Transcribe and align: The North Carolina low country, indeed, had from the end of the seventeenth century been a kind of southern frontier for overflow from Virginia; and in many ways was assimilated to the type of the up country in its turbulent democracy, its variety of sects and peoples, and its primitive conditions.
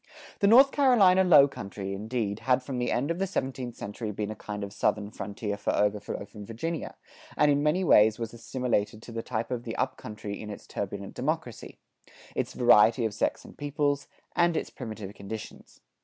The 0.39 0.47
North 0.47 0.71
Carolina 0.71 1.23
low 1.23 1.47
country, 1.47 1.93
indeed, 1.93 2.39
had 2.39 2.63
from 2.63 2.79
the 2.79 2.91
end 2.91 3.11
of 3.11 3.19
the 3.19 3.27
seventeenth 3.27 3.75
century 3.75 4.09
been 4.11 4.31
a 4.31 4.35
kind 4.35 4.63
of 4.63 4.73
southern 4.73 5.11
frontier 5.11 5.57
for 5.57 5.75
overflow 5.75 6.25
from 6.25 6.43
Virginia; 6.43 6.95
and 7.37 7.51
in 7.51 7.61
many 7.61 7.83
ways 7.83 8.17
was 8.17 8.33
assimilated 8.33 9.03
to 9.03 9.11
the 9.11 9.21
type 9.21 9.51
of 9.51 9.61
the 9.61 9.75
up 9.75 9.97
country 9.97 10.41
in 10.41 10.49
its 10.49 10.65
turbulent 10.65 11.13
democracy, 11.13 11.77
its 12.35 12.53
variety 12.53 13.05
of 13.05 13.13
sects 13.13 13.45
and 13.45 13.59
peoples, 13.59 14.07
and 14.35 14.57
its 14.57 14.71
primitive 14.71 15.13
conditions. 15.13 15.81